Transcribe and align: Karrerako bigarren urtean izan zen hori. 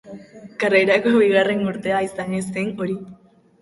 Karrerako 0.63 1.13
bigarren 1.19 1.63
urtean 1.69 2.11
izan 2.11 2.37
zen 2.51 2.77
hori. 2.85 3.03